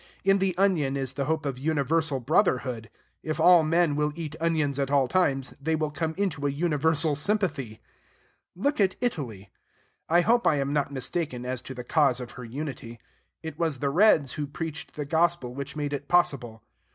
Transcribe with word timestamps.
In 0.23 0.39
the 0.39 0.57
onion 0.57 0.97
is 0.97 1.13
the 1.13 1.25
hope 1.25 1.45
of 1.45 1.59
universal 1.59 2.19
brotherhood. 2.19 2.89
If 3.21 3.39
all 3.39 3.61
men 3.61 3.95
will 3.95 4.11
eat 4.15 4.35
onions 4.39 4.79
at 4.79 4.89
all 4.89 5.07
times, 5.07 5.53
they 5.61 5.75
will 5.75 5.91
come 5.91 6.15
into 6.17 6.47
a 6.47 6.49
universal 6.49 7.13
sympathy. 7.13 7.81
Look 8.55 8.81
at 8.81 8.95
Italy. 8.99 9.51
I 10.09 10.21
hope 10.21 10.47
I 10.47 10.55
am 10.55 10.73
not 10.73 10.91
mistaken 10.91 11.45
as 11.45 11.61
to 11.61 11.75
the 11.75 11.83
cause 11.83 12.19
of 12.19 12.31
her 12.31 12.43
unity. 12.43 12.99
It 13.43 13.59
was 13.59 13.77
the 13.77 13.91
Reds 13.91 14.33
who 14.33 14.47
preached 14.47 14.95
the 14.95 15.05
gospel 15.05 15.53
which 15.53 15.75
made 15.75 15.93
it 15.93 16.07
possible. 16.07 16.63